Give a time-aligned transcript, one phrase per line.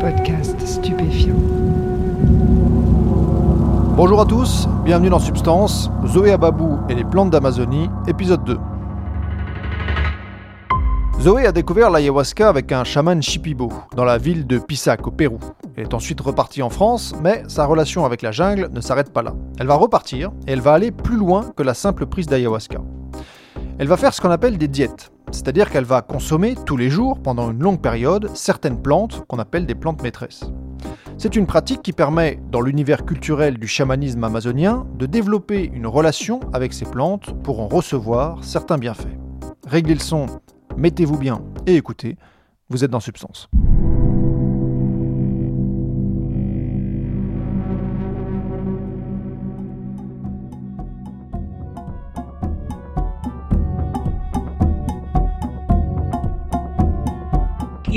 [0.00, 1.34] Podcast stupéfiant.
[3.96, 8.58] Bonjour à tous, bienvenue dans Substance, Zoé Ababou et les plantes d'Amazonie, épisode 2.
[11.20, 15.38] Zoé a découvert l'ayahuasca avec un chaman Shipibo, dans la ville de Pisac, au Pérou.
[15.76, 19.22] Elle est ensuite repartie en France, mais sa relation avec la jungle ne s'arrête pas
[19.22, 19.34] là.
[19.58, 22.78] Elle va repartir et elle va aller plus loin que la simple prise d'ayahuasca.
[23.78, 27.18] Elle va faire ce qu'on appelle des diètes, c'est-à-dire qu'elle va consommer tous les jours,
[27.20, 30.44] pendant une longue période, certaines plantes qu'on appelle des plantes maîtresses.
[31.18, 36.38] C'est une pratique qui permet, dans l'univers culturel du chamanisme amazonien, de développer une relation
[36.52, 39.18] avec ces plantes pour en recevoir certains bienfaits.
[39.66, 40.26] Réglez le son,
[40.76, 42.16] mettez-vous bien et écoutez,
[42.70, 43.48] vous êtes dans Substance.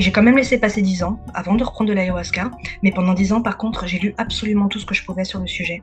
[0.02, 2.52] J'ai quand même laissé passer 10 ans avant de reprendre de l'ayahuasca,
[2.84, 5.40] mais pendant 10 ans, par contre, j'ai lu absolument tout ce que je pouvais sur
[5.40, 5.82] le sujet.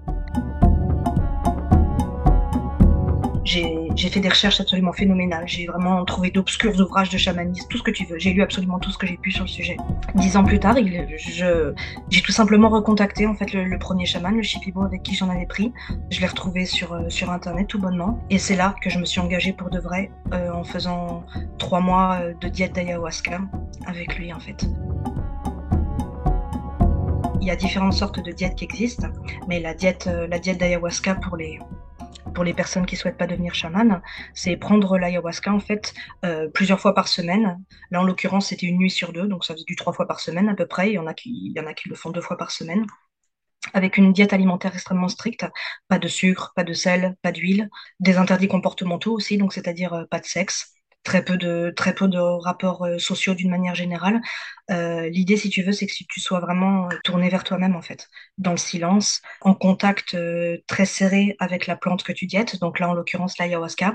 [3.96, 5.44] Fait des recherches absolument phénoménales.
[5.46, 8.18] J'ai vraiment trouvé d'obscurs ouvrages de chamanisme, tout ce que tu veux.
[8.18, 9.76] J'ai lu absolument tout ce que j'ai pu sur le sujet.
[10.14, 14.82] Dix ans plus tard, j'ai tout simplement recontacté en fait le, premier chaman, le Shipibo,
[14.82, 15.72] avec qui j'en avais pris.
[16.10, 18.20] Je l'ai retrouvé sur, euh, sur internet tout bonnement.
[18.30, 21.24] Et c'est là que je me suis engagée pour de vrai euh, en faisant
[21.58, 23.40] trois mois euh, de diète d'ayahuasca
[23.86, 24.66] avec lui en fait.
[27.40, 29.08] Il y a différentes sortes de diètes qui existent,
[29.48, 31.58] mais la diète, la diète d'ayahuasca pour les,
[32.34, 34.02] pour les personnes qui souhaitent pas devenir chaman,
[34.34, 37.62] c'est prendre l'ayahuasca en fait euh, plusieurs fois par semaine.
[37.90, 40.20] Là, en l'occurrence, c'était une nuit sur deux, donc ça faisait du trois fois par
[40.20, 40.90] semaine à peu près.
[40.90, 42.50] Il y en a qui, il y en a qui le font deux fois par
[42.50, 42.86] semaine
[43.72, 45.46] avec une diète alimentaire extrêmement stricte,
[45.88, 50.04] pas de sucre, pas de sel, pas d'huile, des interdits comportementaux aussi, donc c'est-à-dire euh,
[50.04, 50.73] pas de sexe,
[51.04, 54.20] très peu de, très peu de rapports euh, sociaux d'une manière générale.
[54.70, 57.82] Euh, l'idée, si tu veux, c'est que tu sois vraiment euh, tourné vers toi-même, en
[57.82, 60.16] fait, dans le silence, en contact
[60.66, 63.94] très serré avec la plante que tu diètes, donc là, en l'occurrence, l'ayahuasca,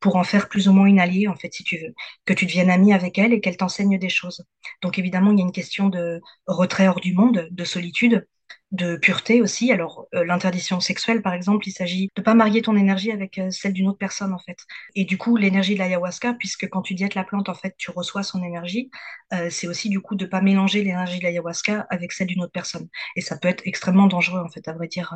[0.00, 2.46] pour en faire plus ou moins une alliée, en fait, si tu veux, que tu
[2.46, 4.44] deviennes ami avec elle et qu'elle t'enseigne des choses.
[4.82, 8.26] Donc évidemment, il y a une question de retrait hors du monde, de solitude,
[8.72, 9.70] de pureté aussi.
[9.72, 13.50] Alors, euh, l'interdiction sexuelle, par exemple, il s'agit de pas marier ton énergie avec euh,
[13.50, 14.58] celle d'une autre personne, en fait.
[14.94, 17.90] Et du coup, l'énergie de l'ayahuasca, puisque quand tu diètes la plante, en fait, tu
[17.92, 18.90] reçois son énergie,
[19.32, 22.52] euh, c'est aussi du coup de pas mélanger l'énergie de l'ayahuasca avec celle d'une autre
[22.52, 22.88] personne.
[23.14, 25.14] Et ça peut être extrêmement dangereux, en fait, à vrai dire.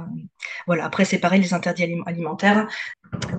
[0.67, 0.85] voilà.
[0.85, 2.69] Après, c'est pareil, les interdits alimentaires.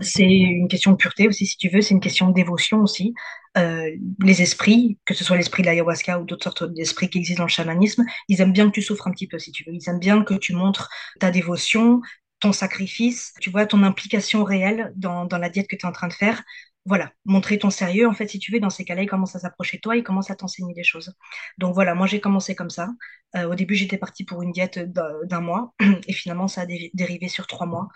[0.02, 1.82] C'est une question de pureté aussi, si tu veux.
[1.82, 3.14] C'est une question de dévotion aussi.
[3.56, 7.48] Les esprits, que ce soit l'esprit de l'ayahuasca ou d'autres sortes d'esprits qui existent dans
[7.48, 9.74] le chamanisme, ils aiment bien que tu souffres un petit peu, si tu veux.
[9.74, 10.90] Ils aiment bien que tu montres
[11.22, 12.02] ta dévotion,
[12.42, 15.94] ton sacrifice, tu vois, ton implication réelle dans, dans la diète que tu es en
[15.94, 16.44] train de faire.
[16.86, 19.40] Voilà, montrer ton sérieux, en fait, si tu veux, dans ces cas-là, ils commencent à
[19.40, 21.14] s'approcher de toi, ils commencent à t'enseigner des choses.
[21.60, 22.90] Donc voilà, moi j'ai commencé comme ça.
[23.36, 25.74] Euh, au début, j'étais partie pour une diète d'un mois,
[26.08, 27.88] et finalement, ça a dérivé sur trois mois.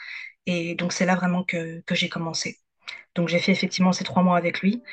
[0.45, 2.59] Et donc c'est là vraiment que, que j'ai commencé.
[3.15, 4.83] Donc j'ai fait effectivement ces trois mois avec lui.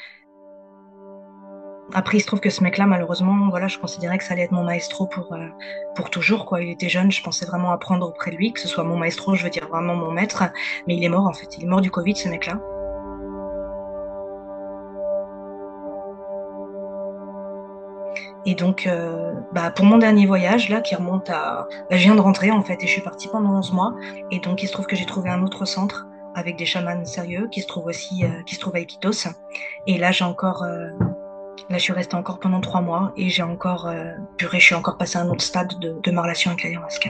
[1.95, 4.53] Après, il se trouve que ce mec-là, malheureusement, voilà, je considérais que ça allait être
[4.53, 5.49] mon maestro pour, euh,
[5.95, 6.47] pour toujours.
[6.47, 6.63] Quoi.
[6.63, 9.35] Il était jeune, je pensais vraiment apprendre auprès de lui, que ce soit mon maestro,
[9.35, 10.43] je veux dire vraiment mon maître.
[10.87, 11.59] Mais il est mort, en fait.
[11.59, 12.59] Il est mort du Covid, ce mec-là.
[18.47, 21.69] Et donc, euh, bah, pour mon dernier voyage, là, qui remonte à...
[21.91, 23.95] Bah, je viens de rentrer, en fait, et je suis partie pendant 11 mois.
[24.31, 27.49] Et donc, il se trouve que j'ai trouvé un autre centre avec des chamans sérieux
[27.53, 29.29] qui se trouve aussi, euh, qui se trouve à Iquitos.
[29.87, 30.65] Et là, j'ai encore...
[31.73, 34.75] Là, je suis restée encore pendant trois mois et j'ai encore, euh, purée, je suis
[34.75, 37.09] encore passée à un autre stade de, ma relation avec l'ayahuasca.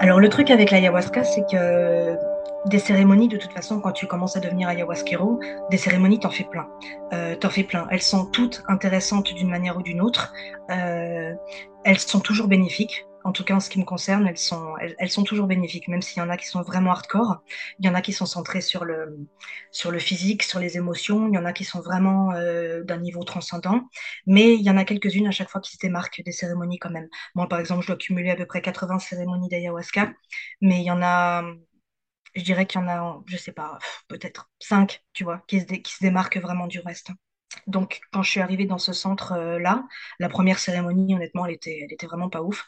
[0.00, 2.16] Alors le truc avec l'ayahuasca, c'est que
[2.64, 5.40] des cérémonies, de toute façon, quand tu commences à devenir ayahuasquero,
[5.70, 6.68] des cérémonies, t'en fais plein.
[7.12, 7.86] Euh, t'en fais plein.
[7.90, 10.32] Elles sont toutes intéressantes d'une manière ou d'une autre.
[10.70, 11.34] Euh,
[11.84, 15.10] elles sont toujours bénéfiques en tout cas en ce qui me concerne, elles sont, elles,
[15.10, 17.42] sont toujours bénéfiques, même s'il y en a qui sont vraiment hardcore.
[17.78, 19.16] Il y en a qui sont centrés sur le,
[19.70, 21.28] sur le physique, sur les émotions.
[21.28, 23.88] Il y en a qui sont vraiment euh, d'un niveau transcendant.
[24.26, 26.90] Mais il y en a quelques-unes à chaque fois qui se démarquent des cérémonies quand
[26.90, 27.08] même.
[27.34, 30.12] Moi, par exemple, je dois cumuler à peu près 80 cérémonies d'ayahuasca,
[30.60, 31.42] mais il y en a,
[32.34, 33.78] je dirais qu'il y en a, je sais pas,
[34.08, 37.10] peut-être 5, tu vois, qui se, qui se démarquent vraiment du reste.
[37.66, 39.86] Donc, quand je suis arrivée dans ce centre-là,
[40.18, 42.64] la première cérémonie, honnêtement, elle était, elle était vraiment pas ouf.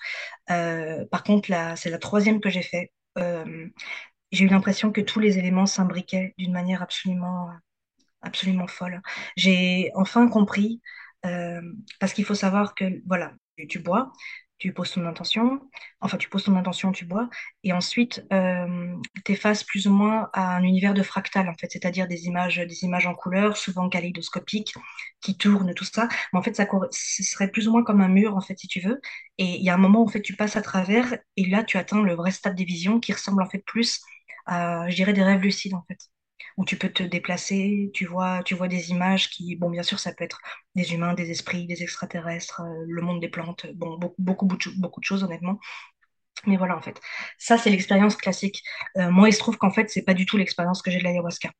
[0.50, 2.92] Euh, par contre, c'est la troisième que j'ai fait.
[3.18, 3.68] Euh,
[4.32, 7.50] j'ai eu l'impression que tous les éléments s'imbriquaient d'une manière absolument,
[8.22, 9.02] absolument folle.
[9.36, 10.80] J'ai enfin compris,
[11.26, 11.60] euh,
[12.00, 13.32] parce qu'il faut savoir que, voilà,
[13.68, 14.12] tu bois,
[14.58, 15.60] tu poses ton intention,
[16.00, 17.28] enfin tu poses ton intention, tu bois,
[17.64, 21.70] et ensuite euh, tu effaces plus ou moins à un univers de fractal en fait,
[21.70, 24.74] c'est-à-dire des images, des images en couleur, souvent kaléidoscopiques,
[25.20, 26.08] qui tournent, tout ça.
[26.32, 28.68] Mais en fait, ça ce serait plus ou moins comme un mur en fait, si
[28.68, 29.00] tu veux.
[29.38, 31.64] Et il y a un moment où en fait tu passes à travers, et là
[31.64, 34.00] tu atteins le vrai stade des visions qui ressemble en fait plus
[34.46, 35.98] à, je des rêves lucides en fait
[36.56, 39.98] où tu peux te déplacer, tu vois, tu vois des images qui, bon, bien sûr,
[39.98, 40.40] ça peut être
[40.74, 45.00] des humains, des esprits, des extraterrestres, euh, le monde des plantes, bon, beaucoup, beaucoup, beaucoup
[45.00, 45.58] de choses, honnêtement.
[46.46, 47.00] Mais voilà, en fait,
[47.38, 48.62] ça, c'est l'expérience classique.
[48.98, 51.04] Euh, moi, il se trouve qu'en fait, c'est pas du tout l'expérience que j'ai de
[51.04, 51.50] l'ayahuasca.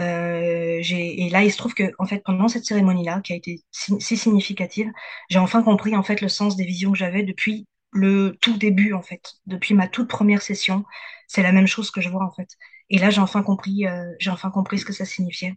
[0.00, 3.62] Euh, et là, il se trouve que, en fait, pendant cette cérémonie-là, qui a été
[3.70, 4.90] si, si significative,
[5.30, 8.92] j'ai enfin compris, en fait, le sens des visions que j'avais depuis le tout début,
[8.92, 10.84] en fait, depuis ma toute première session.
[11.28, 12.48] C'est la même chose que je vois, en fait.
[12.94, 15.56] Et là, j'ai enfin compris, euh, j'ai compris ce que ça signifiait.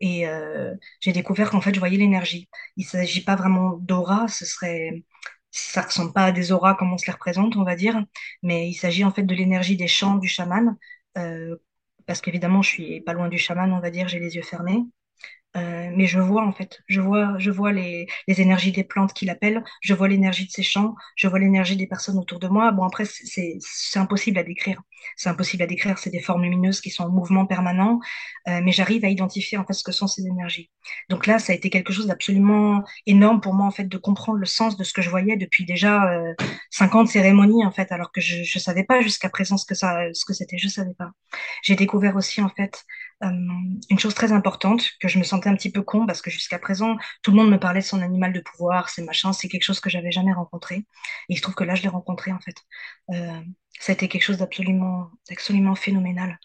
[0.00, 2.48] Et euh, j'ai découvert qu'en fait, je voyais l'énergie.
[2.78, 5.04] Il ne s'agit pas vraiment d'aura, ce serait,
[5.50, 8.02] ça ressemble pas à des auras comme on se les représente, on va dire,
[8.42, 10.78] mais il s'agit en fait de l'énergie des chants du chaman,
[11.18, 11.56] euh,
[12.06, 14.82] parce qu'évidemment, je suis pas loin du chaman, on va dire, j'ai les yeux fermés.
[15.56, 19.14] Euh, mais je vois en fait, je vois, je vois les, les énergies des plantes
[19.14, 22.48] qui l'appellent, je vois l'énergie de ses champs, je vois l'énergie des personnes autour de
[22.48, 22.70] moi.
[22.70, 23.58] Bon après c'est
[23.98, 24.80] impossible à décrire,
[25.16, 27.98] c'est impossible à décrire, c'est des formes lumineuses qui sont en mouvement permanent,
[28.48, 30.70] euh, mais j'arrive à identifier en fait ce que sont ces énergies.
[31.08, 34.38] Donc là ça a été quelque chose d'absolument énorme pour moi en fait de comprendre
[34.38, 36.34] le sens de ce que je voyais depuis déjà euh,
[36.70, 39.98] 50 cérémonies en fait, alors que je je savais pas jusqu'à présent ce que ça
[40.12, 41.10] ce que c'était, je savais pas.
[41.62, 42.84] J'ai découvert aussi en fait
[43.24, 43.30] euh,
[43.90, 46.58] une chose très importante, que je me sentais un petit peu con parce que jusqu'à
[46.58, 49.64] présent, tout le monde me parlait de son animal de pouvoir, ses machins, c'est quelque
[49.64, 50.76] chose que j'avais jamais rencontré.
[50.76, 50.86] Et
[51.28, 52.56] il se trouve que là, je l'ai rencontré en fait.
[53.10, 53.40] Euh,
[53.80, 56.38] ça a été quelque chose d'absolument, absolument phénoménal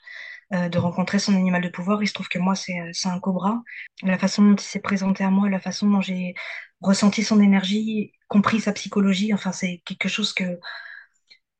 [0.53, 2.01] euh, de rencontrer son animal de pouvoir.
[2.03, 2.75] Il se trouve que moi, c'est
[3.05, 3.61] un cobra.
[4.01, 6.33] La façon dont il s'est présenté à moi, la façon dont j'ai
[6.81, 10.59] ressenti son énergie, compris sa psychologie, enfin, c'est quelque chose que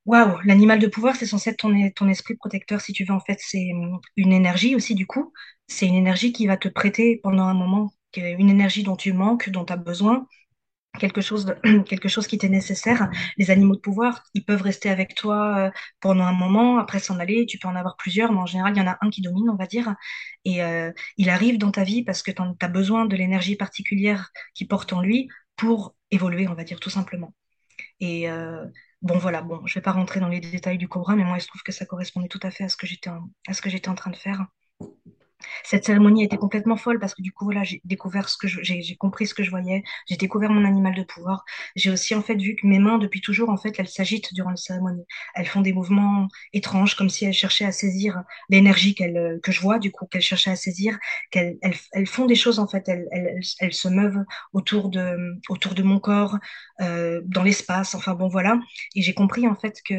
[0.06, 1.58] Waouh, l'animal de pouvoir, c'est censé être
[1.96, 3.14] ton, esprit protecteur, si tu veux.
[3.14, 5.32] En fait, c'est hum, une énergie aussi, du coup.
[5.68, 9.50] C'est une énergie qui va te prêter pendant un moment, une énergie dont tu manques,
[9.50, 10.28] dont tu as besoin,
[11.00, 11.56] quelque chose,
[11.88, 13.10] quelque chose qui t'est nécessaire.
[13.38, 15.72] Les animaux de pouvoir, ils peuvent rester avec toi euh,
[16.02, 17.46] pendant un moment, après s'en aller.
[17.46, 19.50] Tu peux en avoir plusieurs, mais en général, il y en a un qui domine,
[19.50, 19.96] on va dire.
[20.46, 24.32] Et euh, il arrive dans ta vie parce que tu as besoin de l'énergie particulière
[24.54, 27.34] qui porte en lui pour évoluer, on va dire, tout simplement.
[28.00, 28.66] Et euh,
[29.04, 31.42] Bon, voilà, bon, je vais pas rentrer dans les détails du Cobra, mais moi, il
[31.42, 34.16] se trouve que ça correspondait tout à fait à ce que j'étais en train de
[34.16, 34.48] faire.
[35.64, 38.48] Cette cérémonie a été complètement folle parce que du coup, voilà, j'ai découvert ce que
[38.48, 41.44] j'ai compris ce que je voyais, j'ai découvert mon animal de pouvoir.
[41.76, 44.52] J'ai aussi en fait vu que mes mains, depuis toujours, en fait, elles s'agitent durant
[44.52, 45.06] la cérémonie.
[45.36, 49.80] Elles font des mouvements étranges, comme si elles cherchaient à saisir l'énergie que je vois,
[49.80, 50.98] du coup, qu'elles cherchaient à saisir.
[51.32, 52.88] Qu'elles elles, elles, font des choses en fait.
[52.88, 54.24] Elles, elles, elles, se meuvent
[54.54, 56.38] autour de autour de mon corps,
[56.82, 57.96] euh, dans l'espace.
[57.96, 58.60] Enfin bon, voilà.
[58.96, 59.96] Et j'ai compris en fait que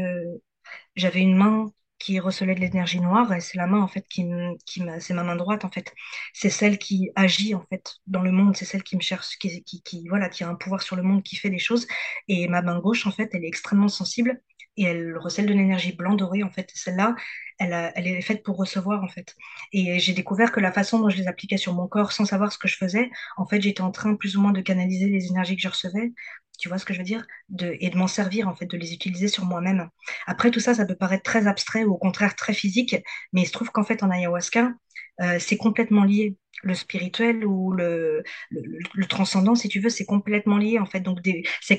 [0.97, 1.73] j'avais une main
[2.05, 4.27] qui recelait de l'énergie noire et c'est la main en fait qui
[4.67, 5.91] qui c'est ma main droite en fait.
[6.35, 8.55] C'est celle qui agit en fait dans le monde.
[8.57, 11.23] C'est celle qui me cherche qui, qui, voilà qui a un pouvoir sur le monde
[11.23, 11.87] qui fait des choses.
[12.29, 14.39] Et ma main gauche en fait elle est extrêmement sensible
[14.77, 16.71] et elle recèle de l'énergie blanc dorée en fait.
[16.75, 17.15] Celle-là
[17.59, 19.35] elle, elle est faite pour recevoir en fait.
[19.73, 22.53] Et j'ai découvert que la façon dont je les appliquais sur mon corps sans savoir
[22.53, 25.29] ce que je faisais en fait j'étais en train plus ou moins de canaliser les
[25.29, 26.13] énergies que je recevais
[26.59, 27.27] tu vois ce que je veux dire?
[27.49, 29.89] De, Et de m'en servir, en fait, de les utiliser sur moi-même.
[30.27, 32.97] Après, tout ça, ça peut paraître très abstrait ou au contraire très physique,
[33.33, 34.73] mais il se trouve qu'en fait, en ayahuasca,
[35.21, 36.37] euh, c'est complètement lié.
[36.63, 41.01] Le spirituel ou le, le, transcendant, si tu veux, c'est complètement lié, en fait.
[41.01, 41.19] Donc,
[41.61, 41.77] c'est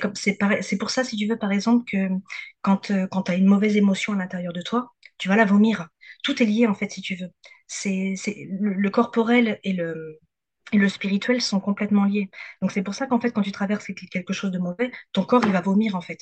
[0.62, 2.08] c'est pour ça, si tu veux, par exemple, que
[2.62, 5.44] quand, euh, quand tu as une mauvaise émotion à l'intérieur de toi, tu vas la
[5.44, 5.88] vomir.
[6.22, 7.28] Tout est lié, en fait, si tu veux.
[7.66, 8.14] C'est
[8.60, 10.20] le, le corporel et le,
[10.72, 12.30] et le spirituel sont complètement liés.
[12.60, 15.42] Donc c'est pour ça qu'en fait, quand tu traverses quelque chose de mauvais, ton corps,
[15.44, 16.18] il va vomir en fait.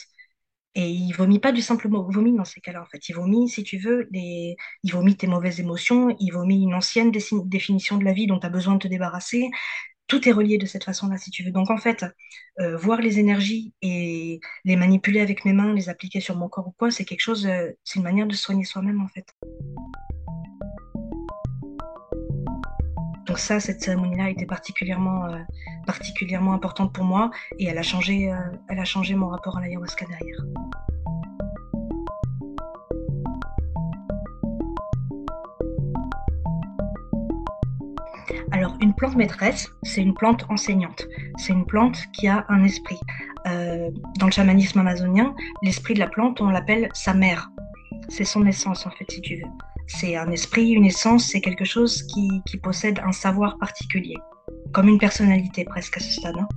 [0.77, 3.09] Et il vomit pas du simple vomi dans ces cas-là, en fait.
[3.09, 4.57] Il vomit, si tu veux, les...
[4.83, 8.47] il vomit tes mauvaises émotions, il vomit une ancienne définition de la vie dont tu
[8.47, 9.51] as besoin de te débarrasser.
[10.09, 11.53] Tout est relié de cette façon-là, si tu veux.
[11.53, 12.05] Donc, en fait,
[12.61, 16.67] euh, voir les énergies et les manipuler avec mes mains, les appliquer sur mon corps
[16.67, 19.27] ou quoi, c'est quelque chose, euh, c'est une manière de soigner soi-même, en fait.
[23.35, 25.39] Donc ça, cette cérémonie-là était particulièrement, euh,
[25.89, 28.37] particulièrement importante pour moi et elle a changé, euh,
[28.69, 30.39] elle a changé mon rapport à l'ayahuasca derrière.
[38.53, 41.09] Alors, une plante maîtresse, c'est une plante enseignante.
[41.37, 43.01] C'est une plante qui a un esprit.
[43.49, 47.51] Euh, dans le chamanisme amazonien, l'esprit de la plante, on l'appelle sa mère.
[48.09, 49.74] C'est son essence, en fait, si tu veux.
[49.87, 54.17] C'est un esprit, une essence, c'est quelque chose qui, possède un savoir particulier,
[54.73, 56.37] comme une personnalité presque à ce stade.
[56.39, 56.49] Hein.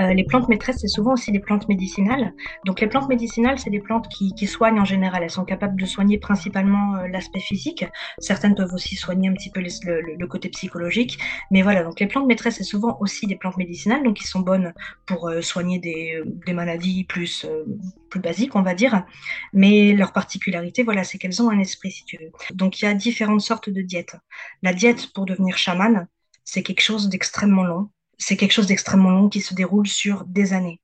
[0.00, 2.34] Euh, les plantes maîtresses, c'est souvent aussi des plantes médicinales.
[2.64, 5.22] Donc les plantes médicinales, c'est des plantes qui, qui, soignent en général.
[5.22, 7.84] Elles sont capables de soigner principalement euh, l'aspect physique.
[8.18, 11.18] Certaines peuvent aussi soigner un petit peu le, le, côté psychologique.
[11.50, 14.40] Mais voilà, donc les plantes maîtresses, c'est souvent aussi des plantes médicinales, donc qui sont
[14.40, 14.72] bonnes
[15.06, 17.64] pour euh, soigner des, des, maladies plus, euh,
[18.10, 19.04] plus basiques, on va dire.
[19.52, 22.30] Mais leur particularité, voilà, c'est qu'elles ont un esprit, si tu veux.
[22.54, 24.16] Donc il y a différentes sortes de diètes.
[24.62, 26.06] La diète pour devenir chaman,
[26.44, 30.52] c'est quelque chose d'extrêmement long c'est quelque chose d'extrêmement long qui se déroule sur des
[30.52, 30.80] années.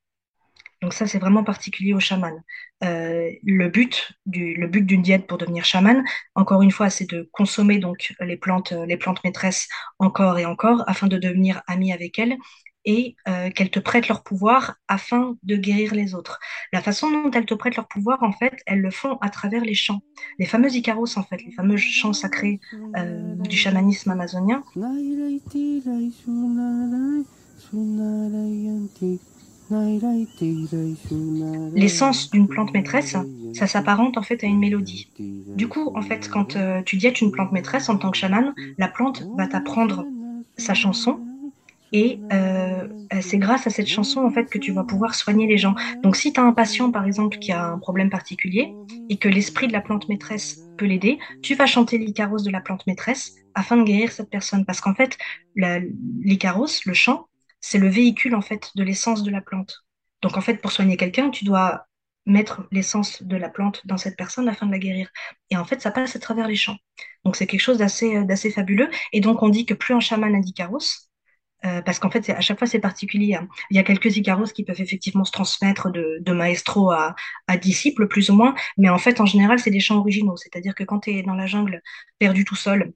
[0.83, 2.43] Donc ça, c'est vraiment particulier au chaman.
[2.83, 6.03] Euh, le but du, but d'une diète pour devenir chaman,
[6.35, 9.69] encore une fois, c'est de consommer donc les plantes, les plantes maîtresses
[10.01, 12.37] encore et encore afin de devenir ami avec elles
[12.85, 16.41] et euh, qu'elles te prêtent leur pouvoir afin de guérir les autres.
[16.73, 19.63] La façon dont elles te prêtent leur pouvoir, en fait, elles le font à travers
[19.63, 20.03] les chants.
[20.39, 22.61] Les fameux Icaros, en fait, les fameux chants sacrés
[22.97, 24.63] euh, du chamanisme amazonien.
[31.75, 33.17] L'essence d'une plante maîtresse,
[33.55, 35.11] ça s'apparente en fait à une mélodie.
[35.57, 38.55] Du coup, en fait, quand euh, tu diètes une plante maîtresse en tant que chaman,
[38.77, 40.05] la plante va t'apprendre
[40.59, 41.21] sa chanson
[41.93, 42.89] et euh,
[43.21, 45.75] c'est grâce à cette chanson en fait que tu vas pouvoir soigner les gens.
[46.03, 48.75] Donc si tu as un patient par exemple qui a un problème particulier
[49.09, 52.61] et que l'esprit de la plante maîtresse peut l'aider, tu vas chanter l'icaros de la
[52.61, 54.65] plante maîtresse afin de guérir cette personne.
[54.65, 55.19] Parce qu'en fait,
[55.55, 57.29] l'icaros, le chant,
[57.61, 59.85] c'est le véhicule en fait de l'essence de la plante.
[60.23, 61.87] Donc en fait, pour soigner quelqu'un, tu dois
[62.25, 65.11] mettre l'essence de la plante dans cette personne afin de la guérir.
[65.51, 66.77] Et en fait, ça passe à travers les chants.
[67.25, 68.89] Donc c'est quelque chose d'assez d'assez fabuleux.
[69.13, 71.11] Et donc on dit que plus un chaman a d'icaros,
[71.65, 73.35] euh, parce qu'en fait, à chaque fois, c'est particulier.
[73.35, 73.49] Hein.
[73.71, 77.15] Il y a quelques icaros qui peuvent effectivement se transmettre de, maestro à,
[77.47, 80.37] à, disciple, plus ou moins, mais en fait, en général, c'est des chants originaux.
[80.37, 81.83] C'est-à-dire que quand tu es dans la jungle,
[82.19, 82.93] perdu tout seul,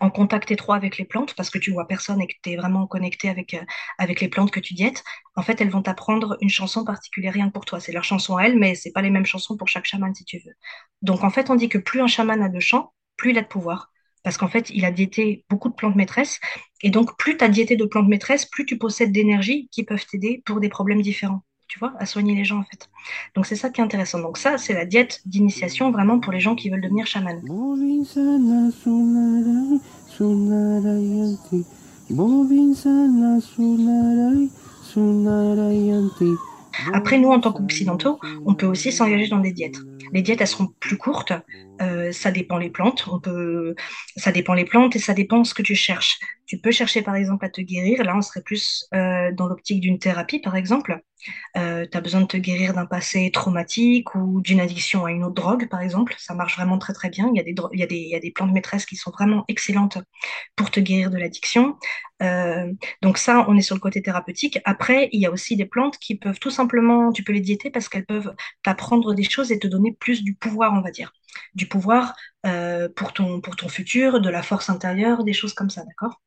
[0.00, 2.56] en contact étroit avec les plantes, parce que tu vois personne et que tu es
[2.56, 3.64] vraiment connecté avec, euh,
[3.98, 5.02] avec les plantes que tu diètes,
[5.34, 7.80] en fait, elles vont t'apprendre une chanson particulière rien que pour toi.
[7.80, 10.24] C'est leur chanson à elles, mais c'est pas les mêmes chansons pour chaque chaman, si
[10.24, 10.54] tu veux.
[11.02, 13.42] Donc, en fait, on dit que plus un chaman a de chants, plus il a
[13.42, 13.90] de pouvoir
[14.28, 16.40] parce qu'en fait, il a diété beaucoup de plantes maîtresses.
[16.82, 20.04] Et donc, plus tu as diété de plantes maîtresses, plus tu possèdes d'énergie qui peuvent
[20.06, 22.88] t'aider pour des problèmes différents, tu vois, à soigner les gens, en fait.
[23.34, 24.20] Donc, c'est ça qui est intéressant.
[24.20, 27.40] Donc, ça, c'est la diète d'initiation vraiment pour les gens qui veulent devenir chaman.
[36.92, 39.78] Après, nous, en tant qu'occidentaux, on peut aussi s'engager dans des diètes.
[40.12, 41.32] Les diètes, elles seront plus courtes.
[41.82, 43.04] Euh, ça dépend les plantes.
[44.16, 46.18] Ça dépend les plantes et ça dépend ce que tu cherches.
[46.48, 48.02] Tu peux chercher, par exemple, à te guérir.
[48.04, 51.02] Là, on serait plus euh, dans l'optique d'une thérapie, par exemple.
[51.58, 55.24] Euh, tu as besoin de te guérir d'un passé traumatique ou d'une addiction à une
[55.24, 56.14] autre drogue, par exemple.
[56.18, 57.30] Ça marche vraiment très, très bien.
[57.34, 58.96] Il y a des, il y a des, il y a des plantes maîtresses qui
[58.96, 59.98] sont vraiment excellentes
[60.56, 61.76] pour te guérir de l'addiction.
[62.22, 64.58] Euh, donc ça, on est sur le côté thérapeutique.
[64.64, 67.70] Après, il y a aussi des plantes qui peuvent tout simplement, tu peux les diéter
[67.70, 71.12] parce qu'elles peuvent t'apprendre des choses et te donner plus du pouvoir, on va dire.
[71.54, 72.16] Du pouvoir
[72.96, 76.20] pour, ton, pour ton futur, de la force intérieure, des choses comme ça, d'accord?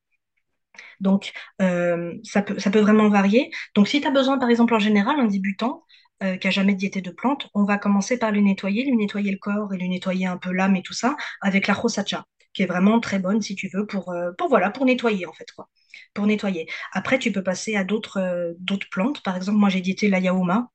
[1.00, 3.52] Donc, euh, ça, peut, vraiment varier.
[3.76, 5.86] Donc, si tu as besoin, par exemple, en général, un débutant
[6.24, 9.32] euh, qui a jamais diété de plantes, on va commencer par lui nettoyer, lui nettoyer
[9.32, 12.64] le corps et lui nettoyer un peu l'âme et tout ça avec la rosacha, qui
[12.64, 15.52] est vraiment très bonne, si tu veux, pour, euh, pour, voilà, pour nettoyer, en fait,
[15.56, 15.70] quoi.
[16.14, 16.68] Pour nettoyer.
[16.94, 19.24] Après, tu peux passer à d'autres d'autres plantes.
[19.24, 20.70] Par exemple, moi, j'ai diété la yaouma.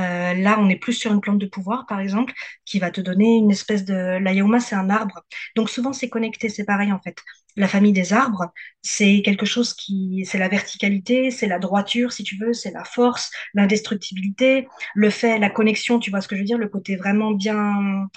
[0.00, 2.32] Euh, là, on est plus sur une plante de pouvoir, par exemple,
[2.64, 4.18] qui va te donner une espèce de...
[4.18, 5.22] La yaouma, c'est un arbre.
[5.56, 7.18] Donc souvent, c'est connecté, c'est pareil en fait.
[7.56, 8.52] La famille des arbres,
[8.82, 10.24] c'est quelque chose qui...
[10.26, 15.38] C'est la verticalité, c'est la droiture, si tu veux, c'est la force, l'indestructibilité, le fait,
[15.38, 18.08] la connexion, tu vois ce que je veux dire, le côté vraiment bien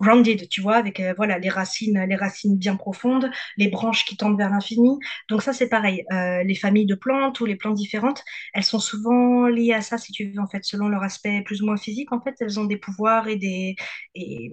[0.00, 4.16] rounded, tu vois, avec euh, voilà les racines, les racines bien profondes, les branches qui
[4.16, 4.98] tendent vers l'infini.
[5.28, 6.04] Donc ça c'est pareil.
[6.12, 8.22] Euh, les familles de plantes ou les plantes différentes,
[8.54, 11.62] elles sont souvent liées à ça, si tu veux, en fait, selon leur aspect plus
[11.62, 12.12] ou moins physique.
[12.12, 13.76] En fait, elles ont des pouvoirs et des
[14.14, 14.50] et,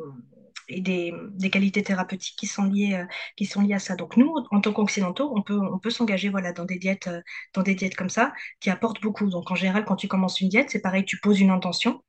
[0.68, 3.06] et des, des, qualités thérapeutiques qui sont liées euh,
[3.38, 3.96] qui sont liées à ça.
[3.96, 7.22] Donc nous, en tant qu'occidentaux, on peut on peut s'engager voilà dans des diètes euh,
[7.54, 9.30] dans des diètes comme ça qui apportent beaucoup.
[9.30, 12.02] Donc en général, quand tu commences une diète, c'est pareil, tu poses une intention.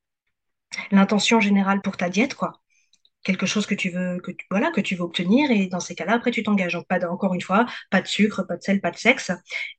[0.91, 2.61] L'intention générale pour ta diète, quoi
[3.27, 6.15] quelque chose que tu veux que voilà que tu veux obtenir et dans ces cas-là
[6.15, 6.75] après tu t'engages.
[6.75, 9.33] Donc pas encore une fois pas de sucre pas de sel pas de sexe.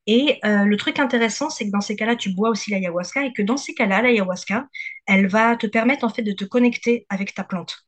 [0.06, 3.34] Et euh, le truc intéressant c'est que dans ces cas-là tu bois aussi l'ayahuasca et
[3.34, 4.68] que dans ces cas-là l'ayahuasca
[5.08, 7.88] elle va te permettre en fait de te connecter avec ta plante.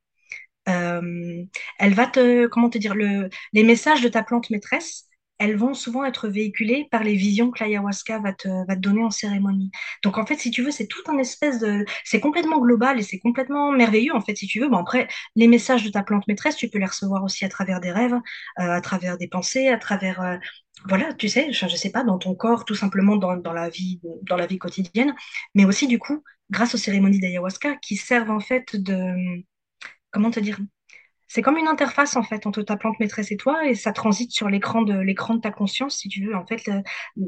[0.69, 1.43] Euh,
[1.79, 5.08] elle va te comment te dire le les messages de ta plante maîtresse
[5.39, 9.71] elles vont souvent être véhiculées par les visions que l'ayahuasca va te, donner en cérémonie.
[10.03, 11.85] Donc en fait, si tu veux, c'est tout un espèce de...
[12.03, 14.67] C'est complètement global et c'est complètement merveilleux, en fait, si tu veux.
[14.69, 17.79] Bon, après, les messages de ta plante maîtresse, tu peux les recevoir aussi à travers
[17.79, 18.19] des rêves, euh,
[18.57, 20.21] à travers des pensées, à travers...
[20.21, 20.37] Euh,
[20.87, 23.99] voilà, tu sais, je, je sais pas, dans ton corps, tout simplement dans la vie,
[24.23, 25.13] dans la vie quotidienne,
[25.53, 29.43] mais aussi du coup, grâce aux cérémonies d'ayahuasca qui servent en fait de,
[30.11, 30.57] comment te dire,
[31.29, 34.31] c'est comme une interface en fait entre ta plante maîtresse et toi, et ça transite
[34.31, 36.35] sur l'écran de l'écran de ta conscience, si tu veux.
[36.35, 36.69] En fait,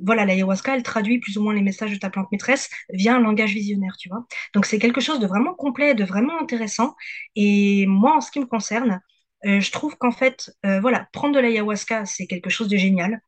[0.04, 3.20] voilà, l'ayahuasca, elle traduit plus ou moins les messages de ta plante maîtresse via un
[3.22, 4.26] langage visionnaire, tu vois.
[4.54, 6.96] Donc c'est quelque chose de vraiment complet, de vraiment intéressant.
[7.36, 9.02] Et moi, en ce qui me concerne,
[9.46, 13.22] euh, je trouve qu'en fait, euh, voilà, prendre de l'ayahuasca, c'est quelque chose de génial,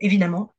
[0.00, 0.54] évidemment.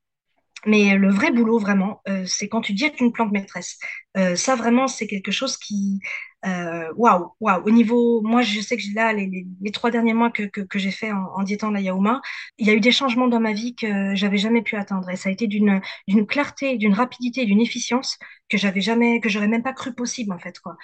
[0.65, 3.79] Mais le vrai boulot, vraiment, euh, c'est quand tu diètes une plante maîtresse.
[4.17, 5.99] Euh, ça, vraiment, c'est quelque chose qui...
[6.45, 7.63] euh, Waouh, waouh.
[7.65, 8.21] Au niveau...
[8.21, 11.71] Moi, je sais que là, les, trois derniers mois que, que, j'ai fait en, diétant
[11.71, 12.21] la yaouma,
[12.57, 15.09] il y a eu des changements dans ma vie que j'avais jamais pu atteindre.
[15.09, 18.17] Et ça a été d'une d'une clarté, d'une rapidité, d'une efficience
[18.49, 20.75] que j'avais jamais, que j'aurais même pas cru possible, en fait, quoi.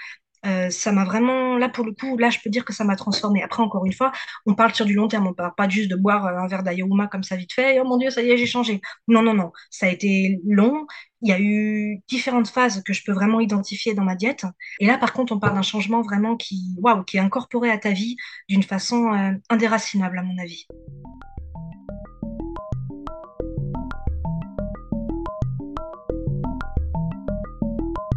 [0.45, 2.95] Euh, ça m'a vraiment, là pour le coup, là je peux dire que ça m'a
[2.95, 3.41] transformée.
[3.41, 4.11] Après, encore une fois,
[4.45, 6.63] on parle sur du long terme, on parle pas juste de boire euh, un verre
[6.63, 8.81] d'ayaouma comme ça vite fait, et, oh mon Dieu, ça y est, j'ai changé.
[9.07, 10.85] Non, non, non, ça a été long.
[11.21, 14.45] Il y a eu différentes phases que je peux vraiment identifier dans ma diète.
[14.79, 17.79] Et là, par contre, on parle d'un changement vraiment qui, waouh, qui est incorporé à
[17.79, 18.15] ta vie
[18.47, 20.67] d'une façon euh, indéracinable, à mon avis.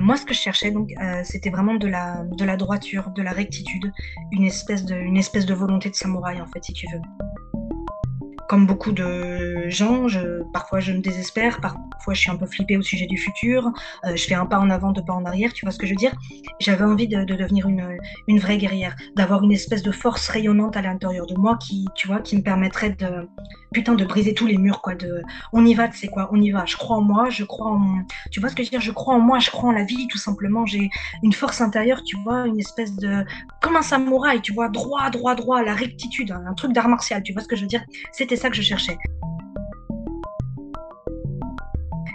[0.01, 3.93] Moi, ce que je cherchais, donc, euh, c'était vraiment de la, droiture, de la rectitude,
[4.33, 7.01] une espèce de, une espèce de volonté de samouraï, en fait, si tu veux.
[8.51, 12.77] Comme beaucoup de gens, je, parfois je me désespère, parfois je suis un peu flippée
[12.77, 13.71] au sujet du futur,
[14.05, 15.87] euh, je fais un pas en avant, deux pas en arrière, tu vois ce que
[15.87, 16.11] je veux dire?
[16.59, 20.77] J'avais envie de, de devenir une, une vraie guerrière, d'avoir une espèce de force rayonnante
[20.77, 23.29] à l'intérieur de moi qui, tu vois, qui me permettrait de,
[23.73, 26.43] putain, de briser tous les murs, quoi, de, on y va, tu sais quoi, on
[26.43, 28.03] y va, je crois en moi, je crois en,
[28.33, 28.81] tu vois ce que je veux dire?
[28.81, 30.91] Je crois en moi, je crois en la vie, tout simplement, j'ai
[31.23, 33.25] une force intérieure, tu vois, une espèce de,
[33.61, 37.33] comme un samouraï, tu vois, droit, droit, droit, la rectitude, un truc d'art martial, tu
[37.33, 37.85] vois ce que je veux dire?
[38.11, 38.97] C'était ça que je cherchais.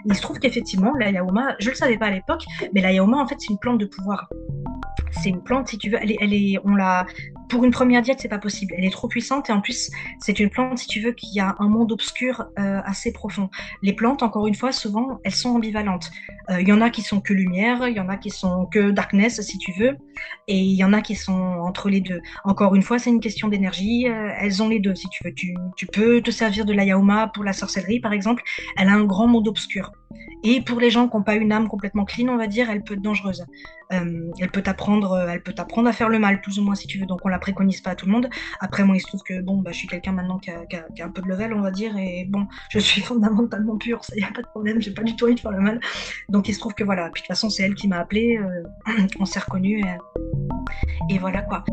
[0.08, 2.92] Il se trouve qu'effectivement, la yaoma, je ne le savais pas à l'époque, mais la
[2.92, 4.30] yaoma, en fait, c'est une plante de pouvoir.
[5.12, 7.06] C'est une plante, si tu veux, elle est, elle est, on l'a,
[7.56, 8.76] pour une première diète, c'est pas possible.
[8.78, 9.90] Elle est trop puissante et en plus,
[10.20, 13.50] c'est une plante, si tu veux, qui a un monde obscur euh, assez profond.
[13.82, 16.12] Les plantes, encore une fois, souvent, elles sont ambivalentes.
[16.50, 18.66] Euh, Il y en a qui sont que lumière, il y en a qui sont
[18.66, 19.96] que darkness, si tu veux,
[20.50, 22.20] et il y en a qui sont entre les deux.
[22.44, 24.10] Encore une fois, c'est une question d'énergie.
[24.10, 25.34] euh, elles ont les deux, si tu veux.
[25.34, 25.56] Tu,
[25.88, 28.44] peux te servir de la yaoma pour la sorcellerie, par exemple.
[28.76, 29.94] Elle a un grand monde obscur.
[30.44, 32.84] Et pour les gens qui n'ont pas une âme complètement clean, on va dire, elle
[32.84, 33.46] peut être dangereuse.
[33.94, 36.88] Euh, elle peut t'apprendre, elle peut t'apprendre à faire le mal, plus ou moins, si
[36.88, 37.06] tu veux.
[37.06, 38.28] Donc, on la préconise pas à tout le monde.
[38.60, 41.02] Après, moi, il se trouve que bon, bah, je suis quelqu'un maintenant qui a, qui,
[41.02, 44.16] a, un peu de level, on va dire, et bon, je suis fondamentalement pure, ça
[44.16, 45.80] y a pas de problème, j'ai pas du tout envie de faire le mal.
[46.30, 47.10] Donc, il se trouve que voilà.
[47.10, 48.64] Puis de toute façon, c'est elle qui m'a appelé, euh,
[49.20, 49.86] on s'est reconnus,
[51.10, 51.64] et voilà quoi.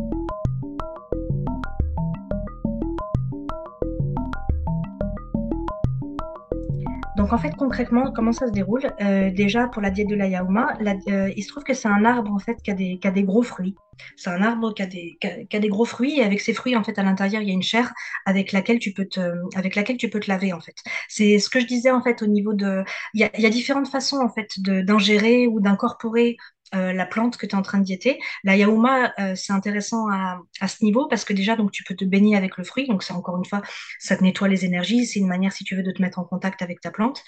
[7.22, 8.92] Donc en fait concrètement comment ça se déroule?
[9.00, 12.04] Euh, Déjà pour la diète de la yaouma, euh, il se trouve que c'est un
[12.04, 13.76] arbre en fait qui a des, gros fruits.
[14.16, 17.04] C'est un arbre qui a, des, gros fruits et avec ces fruits en fait à
[17.04, 17.92] l'intérieur il y a une chair
[18.26, 19.20] avec laquelle tu peux te,
[19.54, 20.74] avec laquelle tu peux te laver en fait.
[21.08, 22.82] C'est ce que je disais en fait au niveau de,
[23.14, 26.36] il y a, il y a différentes façons en fait d'ingérer ou d'incorporer
[26.74, 28.18] euh, la plante que tu es en train de diéter.
[28.44, 32.36] La yaouma, euh, c'est intéressant à, ce niveau parce que déjà, tu peux te baigner
[32.36, 32.86] avec le fruit.
[32.86, 33.62] Donc, c'est encore une fois,
[33.98, 35.06] ça te nettoie les énergies.
[35.06, 37.22] C'est une manière, si tu veux, de te mettre en contact avec ta plante.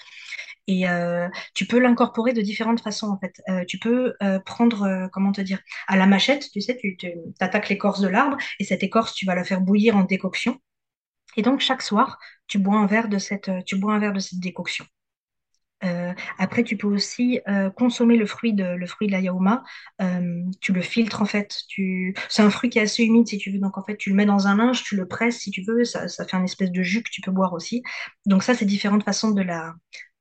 [0.67, 3.41] Et euh, tu peux l'incorporer de différentes façons, en fait.
[3.67, 8.01] Tu peux prendre, comment te dire, à la machette, tu sais, tu, tu attaques l'écorce
[8.01, 10.59] de l'arbre et cette écorce, tu vas la faire bouillir en décoction.
[11.37, 14.19] Et donc, chaque soir, tu bois un verre de cette, tu bois un verre de
[14.19, 14.85] cette décoction.
[15.85, 19.63] Euh, après, tu peux aussi euh, consommer le fruit de, le fruit de la yaouma.
[20.01, 21.55] Euh, tu le filtres en fait.
[21.67, 22.15] Tu...
[22.29, 23.59] C'est un fruit qui est assez humide si tu veux.
[23.59, 25.83] Donc en fait, tu le mets dans un linge, tu le presses si tu veux.
[25.83, 27.83] Ça, ça fait une espèce de jus que tu peux boire aussi.
[28.25, 29.73] Donc ça, c'est différentes façons de la...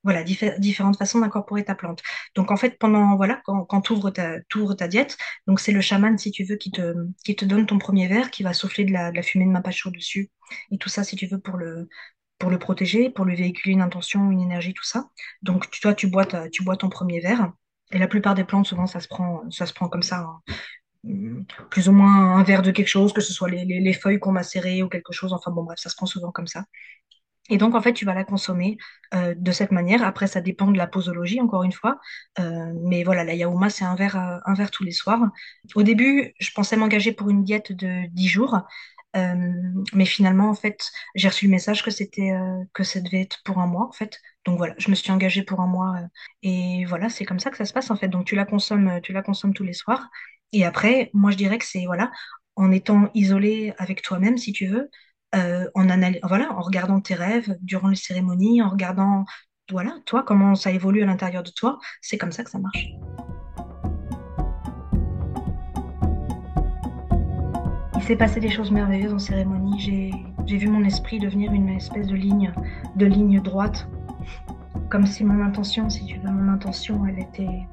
[0.02, 2.02] Voilà, diffé différentes façons d'incorporer ta plante.
[2.34, 5.72] Donc en fait, pendant voilà, quand, quand tu ouvres ta, ouvres ta diète, donc c'est
[5.72, 8.52] le chaman si tu veux qui te, qui te donne ton premier verre, qui va
[8.52, 10.30] souffler de la, de la fumée de mapacho dessus
[10.70, 11.88] et tout ça si tu veux pour le
[12.38, 15.08] pour le protéger, pour lui véhiculer une intention, une énergie, tout ça.
[15.42, 17.52] Donc toi, tu bois, tu bois ton premier verre.
[17.92, 20.26] Et la plupart des plantes, souvent, ça se prend, ça se prend comme ça.
[21.06, 21.44] Hein.
[21.70, 24.18] Plus ou moins un verre de quelque chose, que ce soit les, les, les feuilles
[24.18, 25.32] qu'on macérées ou quelque chose.
[25.32, 26.64] Enfin bon, bref, ça se prend souvent comme ça.
[27.50, 28.78] Et donc, en fait, tu vas la consommer
[29.12, 30.02] euh, de cette manière.
[30.02, 32.00] Après, ça dépend de la posologie, encore une fois.
[32.38, 35.20] Euh, mais voilà, la yaouma, c'est un verre, euh, un verre tous les soirs.
[35.74, 38.60] Au début, je pensais m'engager pour une diète de 10 jours.
[39.16, 39.52] Euh,
[39.92, 43.42] mais finalement, en fait, j'ai reçu le message que c'était euh, que ça devait être
[43.44, 44.18] pour un mois, en fait.
[44.44, 46.06] Donc voilà, je me suis engagée pour un mois euh,
[46.42, 48.08] et voilà, c'est comme ça que ça se passe en fait.
[48.08, 50.08] Donc tu la consommes, tu la consommes tous les soirs.
[50.52, 52.10] Et après, moi je dirais que c'est voilà,
[52.56, 54.90] en étant isolé avec toi-même, si tu veux,
[55.32, 55.66] en,
[56.22, 59.24] voilà, en regardant tes rêves durant les cérémonies, en regardant
[59.70, 61.78] voilà, toi, comment ça évolue à l'intérieur de toi.
[62.02, 62.86] C'est comme ça que ça marche.
[68.04, 69.80] S'est passé des choses merveilleuses en cérémonie.
[70.46, 72.52] J'ai vu mon esprit devenir une espèce de ligne,
[72.96, 73.88] de ligne droite.
[74.90, 77.66] Comme si mon intention, si tu veux, mon intention, elle était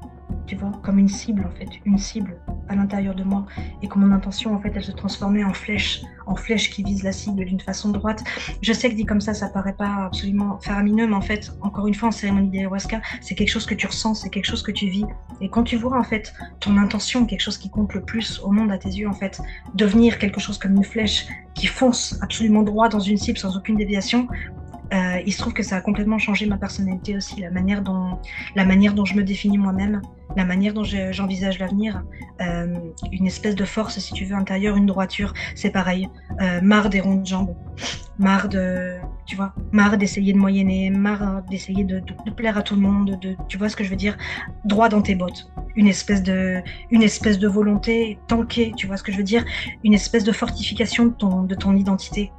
[0.46, 3.46] tu vois, comme une cible en fait, une cible à l'intérieur de moi,
[3.82, 7.02] et que mon intention en fait, elle se transformait en flèche, en flèche qui vise
[7.02, 8.22] la cible d'une façon droite.
[8.60, 11.86] Je sais que dit comme ça, ça paraît pas absolument faramineux, mais en fait, encore
[11.86, 14.72] une fois, en cérémonie d'ayahuasca, c'est quelque chose que tu ressens, c'est quelque chose que
[14.72, 15.04] tu vis,
[15.40, 18.50] et quand tu vois en fait ton intention, quelque chose qui compte le plus au
[18.50, 19.40] monde à tes yeux en fait,
[19.74, 23.76] devenir quelque chose comme une flèche qui fonce absolument droit dans une cible sans aucune
[23.76, 24.28] déviation,
[24.92, 28.18] euh, il se trouve que ça a complètement changé ma personnalité aussi, la manière dont,
[28.54, 30.02] la manière dont je me définis moi-même,
[30.36, 32.02] la manière dont j'envisage l'avenir,
[32.40, 32.74] euh,
[33.10, 36.08] une espèce de force, si tu veux, intérieure, une droiture, c'est pareil.
[36.40, 37.54] Euh, marre des rondes jambes,
[38.18, 42.02] marre de, tu vois, marre d'essayer de moyenner, marre d'essayer de,
[42.36, 44.16] plaire à tout le monde, de, tu vois ce que je veux dire,
[44.64, 45.50] droit dans tes bottes.
[45.74, 49.44] Une espèce de, une espèce de volonté tankée, tu vois ce que je veux dire,
[49.84, 52.30] une espèce de fortification de ton, de ton identité.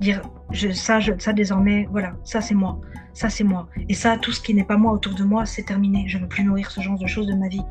[0.00, 2.80] Dire, je, ça, je, ça désormais, voilà, ça c'est moi,
[3.12, 3.68] ça c'est moi.
[3.88, 6.04] Et ça, tout ce qui n'est pas moi autour de moi, c'est terminé.
[6.06, 7.62] Je ne veux plus nourrir ce genre de choses de ma vie.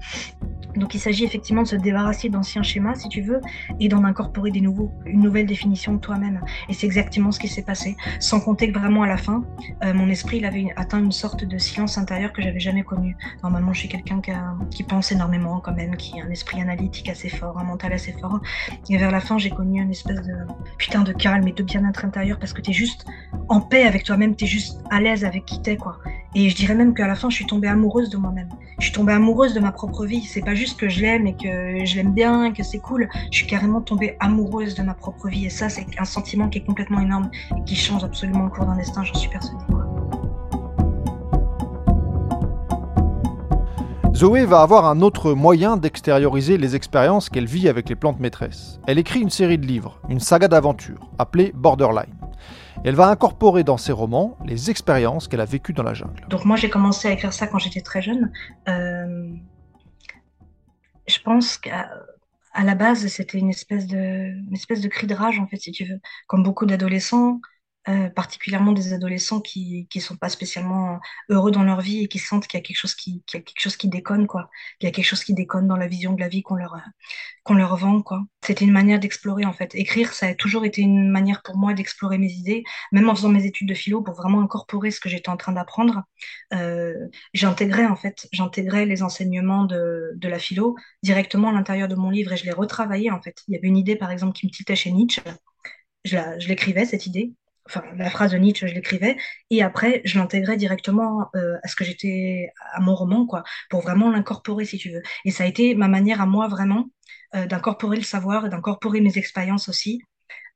[0.76, 3.40] Donc il s'agit effectivement de se débarrasser d'anciens schémas, si tu veux,
[3.80, 6.42] et d'en incorporer des nouveaux, une nouvelle définition de toi-même.
[6.68, 7.96] Et c'est exactement ce qui s'est passé.
[8.20, 9.44] Sans compter que vraiment à la fin,
[9.84, 13.16] euh, mon esprit il avait atteint une sorte de silence intérieur que j'avais jamais connu.
[13.44, 14.32] Normalement, je suis quelqu'un qui,
[14.72, 18.12] qui, pense énormément quand même, qui a un esprit analytique assez fort, un mental assez
[18.14, 18.42] fort.
[18.90, 20.36] Et vers la fin, j'ai connu une espèce de
[20.78, 23.06] putain de calme et de bien-être intérieur parce que tu es juste
[23.48, 26.00] en paix avec toi-même, tu es juste à l'aise avec qui t'es, quoi.
[26.34, 28.50] Et je dirais même qu'à la fin, je suis tombée amoureuse de moi-même.
[28.80, 30.22] Je suis tombée amoureuse de ma propre vie.
[30.24, 33.08] C'est pas juste que je l'aime et que je l'aime bien, que c'est cool.
[33.32, 35.46] Je suis carrément tombée amoureuse de ma propre vie.
[35.46, 38.66] Et ça, c'est un sentiment qui est complètement énorme et qui change absolument au cours
[38.66, 39.64] d'un destin, j'en suis persuadée.
[44.16, 48.80] Zoé va avoir un autre moyen d'extérioriser les expériences qu'elle vit avec les plantes maîtresses.
[48.88, 52.15] Elle écrit une série de livres, une saga d'aventure, appelée Borderline
[52.84, 56.26] elle va incorporer dans ses romans les expériences qu'elle a vécues dans la jungle.
[56.30, 58.32] Donc moi j'ai commencé à écrire ça quand j'étais très jeune.
[58.68, 59.34] Euh,
[61.08, 61.90] je pense qu'à
[62.64, 65.72] la base c'était une espèce de une espèce de cri de rage en fait si
[65.72, 67.40] tu veux, comme beaucoup d'adolescents.
[67.88, 72.18] Euh, particulièrement des adolescents qui qui sont pas spécialement heureux dans leur vie et qui
[72.18, 74.50] sentent qu'il y a quelque chose qui, y a quelque chose qui déconne quoi.
[74.80, 76.76] Qu'il y a quelque chose qui déconne dans la vision de la vie qu'on leur
[77.44, 78.24] qu'on leur vend quoi.
[78.44, 79.76] C'était une manière d'explorer en fait.
[79.76, 83.30] Écrire ça a toujours été une manière pour moi d'explorer mes idées même en faisant
[83.30, 86.04] mes études de philo pour vraiment incorporer ce que j'étais en train d'apprendre.
[86.54, 86.96] Euh,
[87.36, 92.10] j'intégrais en fait j'intégrais les enseignements de de la philo directement à l'intérieur de mon
[92.10, 93.44] livre et je les retravaillais en fait.
[93.48, 95.22] Il y avait une idée par exemple qui me titait chez Nietzsche.
[96.06, 97.34] Je l'écrivais cette idée
[97.68, 99.18] enfin la phrase de Nietzsche, je l'écrivais,
[99.50, 103.82] et après je l'intégrais directement euh, à ce que j'étais, à mon roman, quoi, pour
[103.82, 105.02] vraiment l'incorporer, si tu veux.
[105.26, 106.86] Et ça a été ma manière à moi vraiment
[107.36, 110.02] euh, d'incorporer le savoir et d'incorporer mes expériences aussi.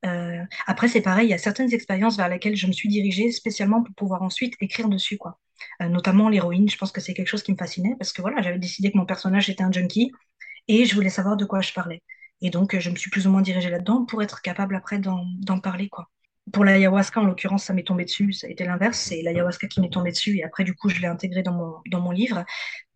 [0.05, 3.31] Euh, après, c'est pareil, il y a certaines expériences vers lesquelles je me suis dirigée
[3.31, 5.39] spécialement pour pouvoir ensuite écrire dessus, quoi.
[5.81, 8.59] notamment l'héroïne, je pense que c'est quelque chose qui me fascinait parce que voilà, j'avais
[8.59, 10.11] décidé que mon personnage était un junkie
[10.67, 12.01] et je voulais savoir de quoi je parlais.
[12.41, 15.59] Et donc, je me suis plus ou moins dirigée là-dedans pour être capable après d'en
[15.59, 16.09] parler, quoi
[16.51, 18.33] pour l'ayahuasca, en l'occurrence, ça m'est tombé dessus.
[18.33, 18.99] Ça a été l'inverse.
[18.99, 20.37] C'est l'ayahuasca qui m'est tombé dessus.
[20.37, 22.45] Et après, du coup, je l'ai intégré dans mon, dans mon livre.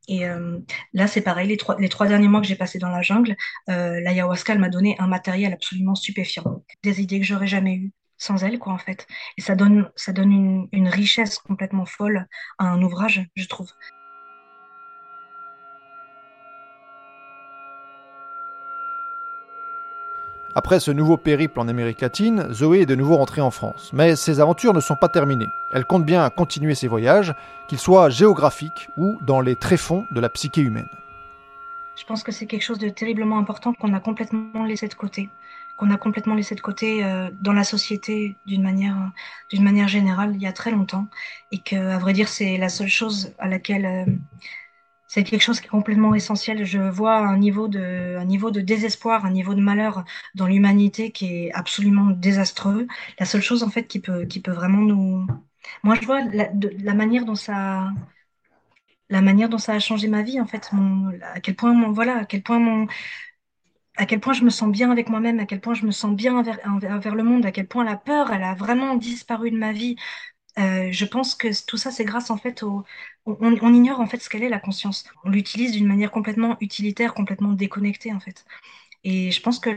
[0.07, 0.59] Et euh,
[0.93, 1.47] là, c'est pareil.
[1.47, 3.35] Les trois, les trois derniers mois que j'ai passés dans la jungle,
[3.69, 6.63] euh, l'ayahuasca, m'a donné un matériel absolument stupéfiant.
[6.83, 9.07] Des idées que j'aurais jamais eues sans elle, quoi, en fait.
[9.37, 13.69] Et ça donne, ça donne une, une richesse complètement folle à un ouvrage, je trouve.
[20.55, 23.89] Après ce nouveau périple en Amérique latine, Zoé est de nouveau rentrée en France.
[23.91, 25.49] Mais ses aventures ne sont pas terminées.
[25.71, 27.33] Elle compte bien continuer ses voyages,
[27.67, 30.89] qu'ils soient géographiques ou dans les tréfonds de la psyché humaine.
[31.95, 35.29] Je pense que c'est quelque chose de terriblement important qu'on a complètement laissé de côté,
[35.77, 38.97] qu'on a complètement laissé de côté euh, dans la société d'une manière,
[39.49, 41.07] d'une manière générale il y a très longtemps,
[41.51, 44.05] et que, à vrai dire, c'est la seule chose à laquelle euh,
[45.13, 46.65] c'est quelque chose qui est complètement essentiel.
[46.65, 51.11] Je vois un niveau de, un niveau de désespoir, un niveau de malheur dans l'humanité
[51.11, 52.87] qui est absolument désastreux.
[53.19, 55.27] La seule chose en fait qui peut, qui peut vraiment nous,
[55.83, 57.91] moi je vois la, manière dont ça,
[59.09, 60.71] la manière dont ça a changé ma vie en fait,
[61.21, 62.87] à quel point mon, voilà, à quel point mon,
[63.97, 66.15] à quel point je me sens bien avec moi-même, à quel point je me sens
[66.15, 69.57] bien envers, envers, le monde, à quel point la peur, elle a vraiment disparu de
[69.57, 69.95] ma vie.
[70.59, 72.83] Euh, je pense que tout ça, c'est grâce en fait au.
[73.25, 75.05] On, ignore en fait ce qu'elle est la conscience.
[75.23, 78.45] On l'utilise d'une manière complètement utilitaire, complètement déconnectée en fait.
[79.03, 79.71] Et je pense que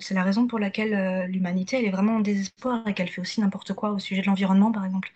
[0.00, 3.20] c'est la raison pour laquelle euh, l'humanité, elle est vraiment en désespoir et qu'elle fait
[3.20, 5.12] aussi n'importe quoi au sujet de l'environnement, par exemple.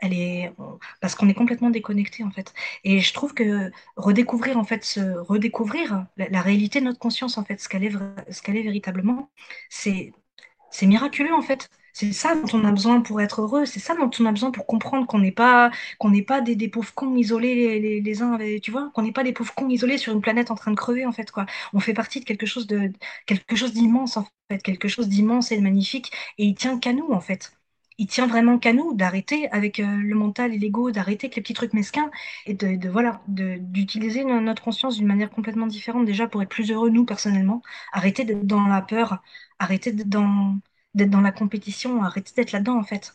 [0.00, 0.52] Elle est
[1.00, 2.54] parce qu'on est complètement déconnecté en fait.
[2.84, 7.60] Et je trouve que redécouvrir en fait, redécouvrir la, réalité de notre conscience en fait,
[7.60, 7.92] ce qu'elle est,
[8.30, 9.30] ce qu'elle est véritablement,
[9.70, 10.12] c'est
[10.70, 11.68] c'est miraculeux en fait.
[11.98, 14.52] C'est ça dont on a besoin pour être heureux, c'est ça dont on a besoin
[14.52, 18.62] pour comprendre qu'on n'est pas, qu'on n'est pas des, pauvres cons isolés les, uns avec,
[18.62, 20.76] tu vois, qu'on n'est pas des pauvres cons isolés sur une planète en train de
[20.76, 21.44] crever en fait quoi.
[21.72, 22.92] On fait partie de quelque chose de
[23.26, 26.92] quelque chose d'immense en fait, quelque chose d'immense et de magnifique et il tient qu'à
[26.92, 27.52] nous en fait.
[27.98, 31.42] Il tient vraiment qu'à nous d'arrêter avec euh, le mental et l'ego, d'arrêter avec les
[31.42, 32.10] petits trucs mesquins
[32.46, 32.76] et de,
[33.58, 37.60] d'utiliser notre conscience d'une manière complètement différente déjà pour être plus heureux nous personnellement.
[37.92, 39.20] Arrêter d'être dans la peur,
[39.58, 40.58] arrêter d'être dans
[40.98, 43.14] d'être dans la compétition, arrêter d'être là-dedans en fait.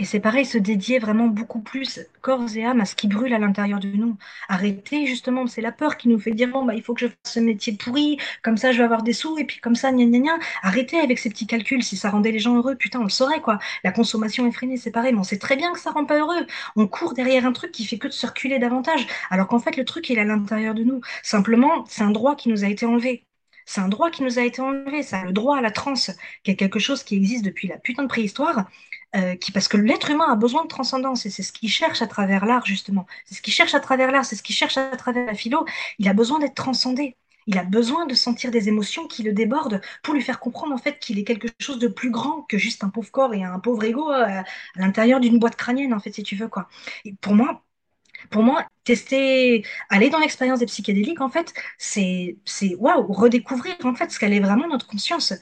[0.00, 3.34] Et c'est pareil, se dédier vraiment beaucoup plus corps et âme à ce qui brûle
[3.34, 4.16] à l'intérieur de nous.
[4.48, 7.08] Arrêter justement, c'est la peur qui nous fait dire bon bah il faut que je
[7.08, 9.92] fasse ce métier pourri, comme ça je vais avoir des sous et puis comme ça
[9.92, 10.38] gna gna gna.
[10.62, 13.40] Arrêtez avec ces petits calculs, si ça rendait les gens heureux, putain on le saurait
[13.40, 13.58] quoi.
[13.84, 16.46] La consommation effrénée, c'est pareil, mais on sait très bien que ça rend pas heureux.
[16.76, 19.84] On court derrière un truc qui fait que de circuler davantage, alors qu'en fait le
[19.84, 21.00] truc est à l'intérieur de nous.
[21.24, 23.27] Simplement, c'est un droit qui nous a été enlevé.
[23.68, 26.10] C'est un droit qui nous a été enlevé, ça, le droit à la transe,
[26.42, 28.64] qui est quelque chose qui existe depuis la putain de préhistoire,
[29.14, 32.00] euh, qui, parce que l'être humain a besoin de transcendance, et c'est ce qu'il cherche
[32.00, 33.06] à travers l'art, justement.
[33.26, 35.66] C'est ce qu'il cherche à travers l'art, c'est ce qu'il cherche à travers la philo.
[35.98, 37.18] Il a besoin d'être transcendé.
[37.46, 40.78] Il a besoin de sentir des émotions qui le débordent pour lui faire comprendre en
[40.78, 43.58] fait qu'il est quelque chose de plus grand que juste un pauvre corps et un
[43.58, 44.44] pauvre ego euh, à,
[44.76, 46.68] l'intérieur d'une boîte crânienne en fait si tu veux quoi.
[47.04, 47.64] Et pour moi,
[48.30, 53.94] pour moi, tester, aller dans l'expérience des psychédéliques, en fait, c'est, c'est, waouh, redécouvrir, en
[53.94, 55.32] fait, ce qu'elle est vraiment notre conscience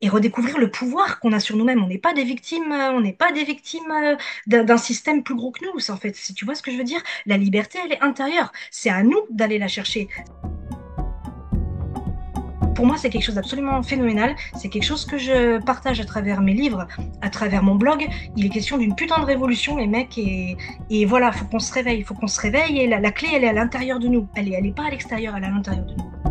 [0.00, 1.82] et redécouvrir le pouvoir qu'on a sur nous-mêmes.
[1.82, 5.34] On n'est pas des victimes, euh, on n'est pas des victimes euh, d'un système plus
[5.34, 5.90] gros que nous.
[5.90, 8.52] En fait, si tu vois ce que je veux dire, la liberté, elle est intérieure.
[8.70, 10.08] C'est à nous d'aller la chercher
[12.80, 14.34] pour moi, c'est quelque chose d'absolument phénoménal.
[14.56, 16.88] C'est quelque chose que je partage à travers mes livres,
[17.20, 18.08] à travers mon blog.
[18.38, 20.16] Il est question d'une putain de révolution, les mecs.
[20.16, 20.56] Et,
[20.88, 21.98] et voilà, faut qu'on se réveille.
[21.98, 22.80] Il faut qu'on se réveille.
[22.80, 24.28] Et la, clé, elle est à l'intérieur de nous.
[24.34, 26.29] Elle est, elle est pas à l'extérieur, elle est à l'intérieur de nous.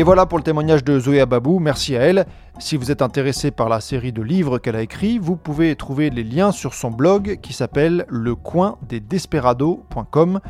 [0.00, 2.24] Et voilà pour le témoignage de Zoé Babou, merci à elle.
[2.58, 6.08] Si vous êtes intéressé par la série de livres qu'elle a écrits, vous pouvez trouver
[6.08, 8.06] les liens sur son blog qui s'appelle.
[8.08, 10.40] Lecoindesdesperados.com.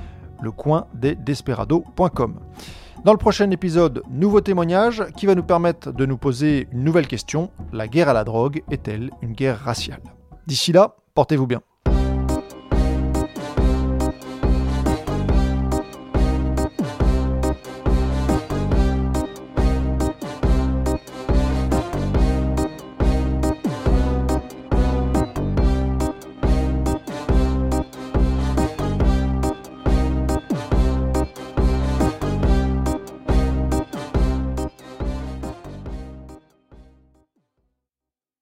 [3.04, 7.08] Dans le prochain épisode, nouveau témoignage qui va nous permettre de nous poser une nouvelle
[7.08, 7.50] question.
[7.72, 10.02] La guerre à la drogue est-elle une guerre raciale?
[10.46, 11.60] D'ici là, portez-vous bien.